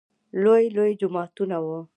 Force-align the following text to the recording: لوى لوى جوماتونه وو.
لوى 0.41 0.63
لوى 0.75 0.89
جوماتونه 1.01 1.57
وو. 1.65 1.79